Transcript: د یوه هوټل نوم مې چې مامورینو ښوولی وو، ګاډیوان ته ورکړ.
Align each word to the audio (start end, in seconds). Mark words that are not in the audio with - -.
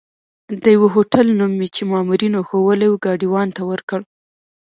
د 0.63 0.65
یوه 0.75 0.87
هوټل 0.95 1.27
نوم 1.39 1.51
مې 1.59 1.67
چې 1.75 1.81
مامورینو 1.91 2.39
ښوولی 2.47 2.87
وو، 2.89 3.01
ګاډیوان 3.05 3.47
ته 3.55 3.61
ورکړ. 3.71 3.99